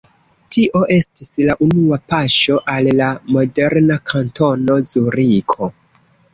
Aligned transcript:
Tio 0.53 0.79
estis 0.95 1.29
la 1.49 1.55
unua 1.65 1.99
paŝo 2.15 2.57
al 2.77 2.91
la 3.03 3.11
moderna 3.37 4.01
Kantono 4.15 4.81
Zuriko. 4.95 5.73